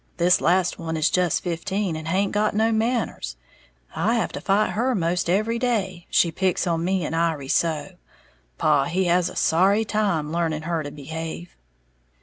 This 0.17 0.41
last 0.41 0.79
one 0.79 0.97
is 0.97 1.11
just 1.11 1.43
fifteen, 1.43 1.95
and 1.95 2.07
haint 2.07 2.31
got 2.31 2.55
no 2.55 2.71
manners. 2.71 3.37
I 3.95 4.15
have 4.15 4.31
to 4.31 4.41
fight 4.41 4.71
her 4.71 4.95
most 4.95 5.29
every 5.29 5.59
day, 5.59 6.07
she 6.09 6.31
picks 6.31 6.65
on 6.65 6.83
me'n 6.83 7.13
Iry 7.13 7.47
so. 7.49 7.97
Paw 8.57 8.85
he 8.85 9.03
has 9.05 9.29
a 9.29 9.35
sorry 9.35 9.85
time 9.85 10.31
learning 10.31 10.63
her 10.63 10.81
to 10.81 10.89
behave." 10.89 11.55